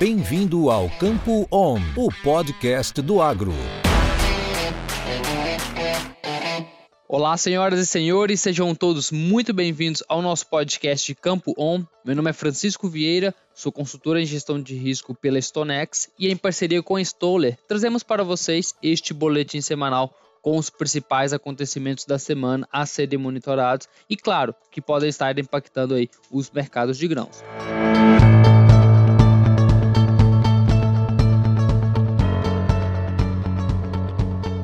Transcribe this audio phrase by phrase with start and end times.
[0.00, 3.52] Bem-vindo ao Campo On, o podcast do agro.
[7.06, 11.84] Olá, senhoras e senhores, sejam todos muito bem-vindos ao nosso podcast Campo On.
[12.02, 16.36] Meu nome é Francisco Vieira, sou consultora em gestão de risco pela Stonex e em
[16.36, 22.18] parceria com a Stoller, trazemos para vocês este boletim semanal com os principais acontecimentos da
[22.18, 27.42] semana a serem monitorados e, claro, que podem estar impactando aí os mercados de grãos.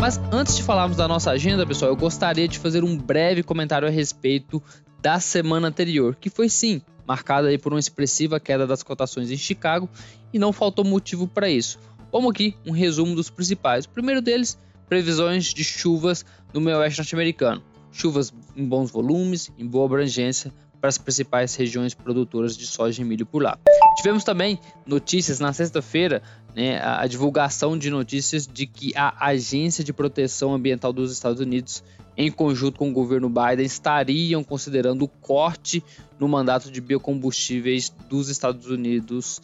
[0.00, 3.86] Mas antes de falarmos da nossa agenda, pessoal, eu gostaria de fazer um breve comentário
[3.86, 4.62] a respeito
[4.98, 9.36] da semana anterior, que foi sim marcada aí por uma expressiva queda das cotações em
[9.36, 9.90] Chicago
[10.32, 11.78] e não faltou motivo para isso.
[12.10, 13.84] Vamos aqui um resumo dos principais.
[13.84, 14.58] O primeiro deles
[14.88, 16.24] previsões de chuvas
[16.54, 17.62] no meio oeste norte-americano.
[17.92, 23.04] Chuvas em bons volumes, em boa abrangência para as principais regiões produtoras de soja e
[23.04, 23.58] milho por lá.
[23.96, 26.22] Tivemos também notícias na sexta-feira,
[26.54, 31.84] né, a, divulgação de notícias de que a Agência de Proteção Ambiental dos Estados Unidos,
[32.16, 35.84] em conjunto com o governo Biden, estariam considerando o corte
[36.18, 39.40] no mandato de biocombustíveis dos Estados Unidos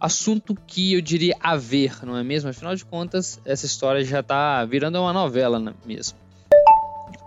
[0.00, 2.48] assunto que eu diria haver, não é mesmo?
[2.48, 6.16] Afinal de contas, essa história já está virando uma novela né, mesmo.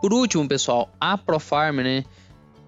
[0.01, 2.03] Por último, pessoal, a ProFarm, né,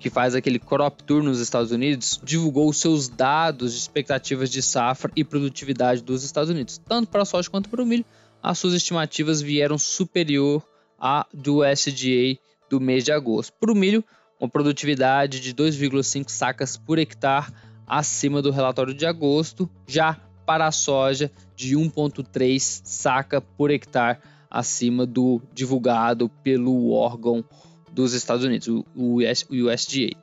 [0.03, 5.09] que faz aquele crop tour nos Estados Unidos, divulgou seus dados de expectativas de safra
[5.15, 8.03] e produtividade dos Estados Unidos, tanto para a soja quanto para o milho.
[8.41, 10.61] As suas estimativas vieram superior
[10.99, 12.37] à do SDA
[12.69, 13.53] do mês de agosto.
[13.57, 14.03] Para o milho,
[14.37, 17.53] uma produtividade de 2,5 sacas por hectare
[17.87, 24.19] acima do relatório de agosto, já para a soja de 1,3 saca por hectare
[24.51, 27.45] acima do divulgado pelo órgão
[27.93, 30.17] dos Estados Unidos, o, USDA.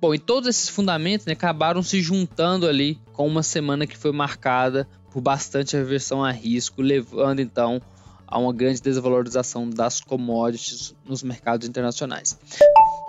[0.00, 4.12] Bom, e todos esses fundamentos né, acabaram se juntando ali com uma semana que foi
[4.12, 7.80] marcada por bastante aversão a risco, levando então
[8.26, 12.38] a uma grande desvalorização das commodities nos mercados internacionais.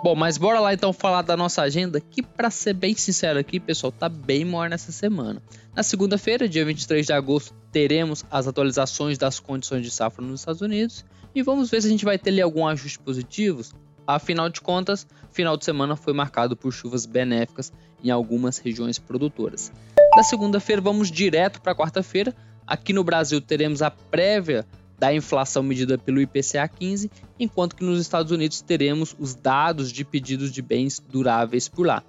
[0.02, 3.58] Bom, mas bora lá então falar da nossa agenda, que para ser bem sincero aqui,
[3.58, 5.42] pessoal, tá bem maior nessa semana.
[5.74, 10.60] Na segunda-feira, dia 23 de agosto, teremos as atualizações das condições de safra nos Estados
[10.60, 13.72] Unidos e vamos ver se a gente vai ter ali algum ajuste positivos.
[14.06, 17.72] Afinal de contas, final de semana foi marcado por chuvas benéficas
[18.02, 19.72] em algumas regiões produtoras.
[20.14, 22.34] Na segunda-feira, vamos direto para quarta-feira.
[22.66, 24.66] Aqui no Brasil teremos a prévia
[24.98, 30.04] da inflação medida pelo IPCA 15, enquanto que nos Estados Unidos teremos os dados de
[30.04, 32.02] pedidos de bens duráveis por lá.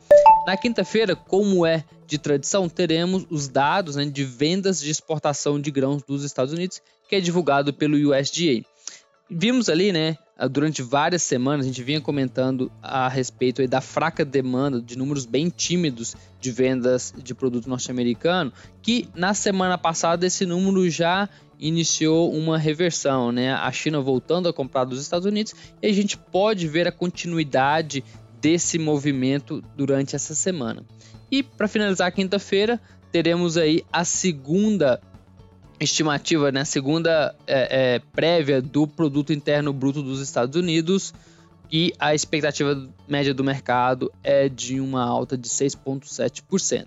[0.45, 5.72] Na quinta-feira, como é de tradição, teremos os dados né, de vendas de exportação de
[5.72, 8.63] grãos dos Estados Unidos, que é divulgado pelo USDA.
[9.29, 10.16] Vimos ali, né,
[10.51, 15.50] durante várias semanas, a gente vinha comentando a respeito da fraca demanda, de números bem
[15.50, 18.51] tímidos de vendas de produto norte-americano,
[18.81, 23.53] que na semana passada esse número já iniciou uma reversão, né?
[23.53, 28.03] A China voltando a comprar dos Estados Unidos e a gente pode ver a continuidade
[28.41, 30.84] desse movimento durante essa semana.
[31.31, 32.79] E para finalizar quinta-feira,
[33.09, 35.02] teremos aí a segunda
[35.79, 36.63] estimativa, né?
[36.63, 41.13] Segunda é, é, prévia do produto interno bruto dos Estados Unidos
[41.71, 46.85] e a expectativa média do mercado é de uma alta de 6,7%.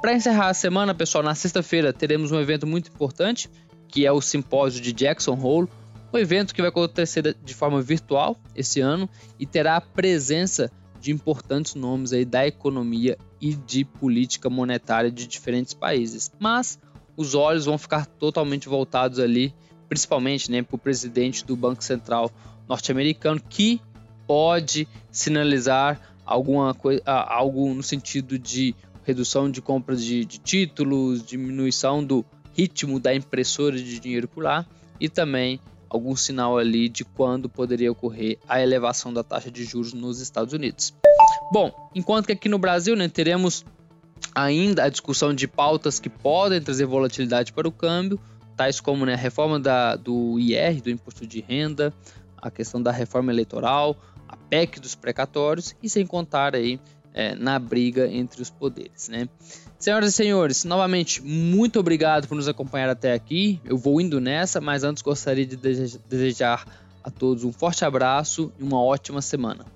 [0.00, 3.48] Para encerrar a semana, pessoal, na sexta-feira teremos um evento muito importante
[3.88, 5.68] que é o simpósio de Jackson Hole,
[6.12, 9.08] um evento que vai acontecer de forma virtual esse ano
[9.38, 10.70] e terá a presença
[11.00, 16.30] de importantes nomes aí da economia e de política monetária de diferentes países.
[16.38, 16.78] Mas
[17.16, 19.54] os olhos vão ficar totalmente voltados ali,
[19.88, 22.30] principalmente né, para o presidente do Banco Central
[22.68, 23.80] norte-americano, que
[24.26, 28.74] pode sinalizar alguma coisa, algo no sentido de
[29.04, 34.66] redução de compras de, de títulos, diminuição do ritmo da impressora de dinheiro por lá
[34.98, 39.92] e também algum sinal ali de quando poderia ocorrer a elevação da taxa de juros
[39.92, 40.92] nos Estados Unidos.
[41.52, 43.64] Bom, enquanto que aqui no Brasil né, teremos
[44.36, 48.20] ainda a discussão de pautas que podem trazer volatilidade para o câmbio,
[48.54, 51.92] tais como né, a reforma da, do IR, do Imposto de Renda,
[52.36, 53.96] a questão da reforma eleitoral,
[54.28, 56.78] a PEC dos precatórios e sem contar aí
[57.14, 59.08] é, na briga entre os poderes.
[59.08, 59.26] Né?
[59.78, 63.58] Senhoras e senhores, novamente, muito obrigado por nos acompanhar até aqui.
[63.64, 66.66] Eu vou indo nessa, mas antes gostaria de desejar
[67.02, 69.75] a todos um forte abraço e uma ótima semana.